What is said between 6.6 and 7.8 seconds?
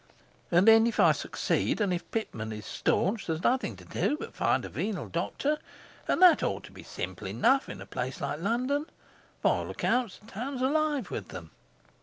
to be simple enough in